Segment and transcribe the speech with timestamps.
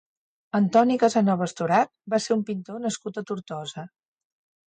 [0.59, 3.87] Antoni Casanova Estorach va ser un pintor nascut a Tortosa.